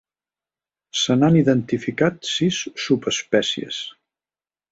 [1.01, 3.83] Se n'han identificat sis subespècies.